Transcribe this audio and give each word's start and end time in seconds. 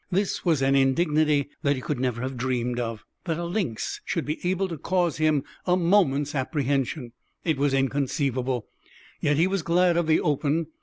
This 0.09 0.43
was 0.43 0.63
an 0.63 0.73
indignity 0.73 1.51
that 1.61 1.75
he 1.75 1.81
could 1.83 1.99
never 1.99 2.23
have 2.23 2.35
dreamed 2.35 2.79
of. 2.79 3.05
That 3.25 3.37
a 3.37 3.45
lynx 3.45 4.01
should 4.03 4.25
be 4.25 4.39
able 4.49 4.67
to 4.69 4.79
cause 4.79 5.17
him 5.17 5.43
a 5.67 5.77
moment's 5.77 6.33
apprehension! 6.33 7.11
It 7.43 7.59
was 7.59 7.71
inconceivable. 7.75 8.65
Yet 9.19 9.37
he 9.37 9.45
was 9.45 9.61
glad 9.61 9.97
of 9.97 10.07
the 10.07 10.19
open. 10.19 10.69